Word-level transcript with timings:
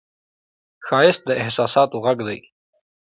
ښایست 0.85 1.21
د 1.27 1.29
احساساتو 1.41 1.95
غږ 2.05 2.19
دی 2.27 2.39